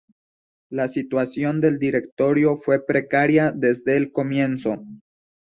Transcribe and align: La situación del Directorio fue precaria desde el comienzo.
La 0.71 0.87
situación 0.87 1.61
del 1.61 1.77
Directorio 1.77 2.57
fue 2.57 2.83
precaria 2.83 3.51
desde 3.51 3.97
el 3.97 4.11
comienzo. 4.11 4.83